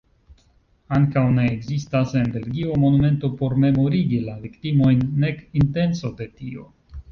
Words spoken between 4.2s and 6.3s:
la viktimojn, nek intenco